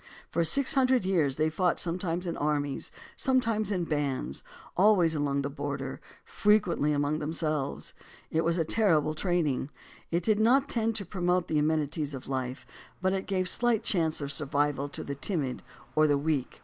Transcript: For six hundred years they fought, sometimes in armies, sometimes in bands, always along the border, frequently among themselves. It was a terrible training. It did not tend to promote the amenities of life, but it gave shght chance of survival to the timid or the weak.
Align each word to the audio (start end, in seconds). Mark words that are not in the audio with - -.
For 0.31 0.43
six 0.43 0.73
hundred 0.73 1.05
years 1.05 1.35
they 1.35 1.51
fought, 1.51 1.79
sometimes 1.79 2.25
in 2.25 2.35
armies, 2.35 2.91
sometimes 3.15 3.71
in 3.71 3.83
bands, 3.83 4.41
always 4.75 5.13
along 5.13 5.43
the 5.43 5.49
border, 5.51 6.01
frequently 6.25 6.91
among 6.91 7.19
themselves. 7.19 7.93
It 8.31 8.43
was 8.43 8.57
a 8.57 8.65
terrible 8.65 9.13
training. 9.13 9.69
It 10.09 10.23
did 10.23 10.39
not 10.39 10.69
tend 10.69 10.95
to 10.95 11.05
promote 11.05 11.47
the 11.47 11.59
amenities 11.59 12.15
of 12.15 12.27
life, 12.27 12.65
but 12.99 13.13
it 13.13 13.27
gave 13.27 13.45
shght 13.45 13.83
chance 13.83 14.21
of 14.21 14.31
survival 14.31 14.89
to 14.89 15.03
the 15.03 15.13
timid 15.13 15.61
or 15.95 16.07
the 16.07 16.17
weak. 16.17 16.59